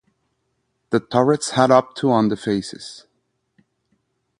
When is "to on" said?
1.97-2.29